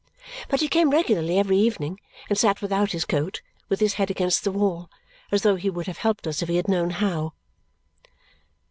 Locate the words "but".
0.49-0.61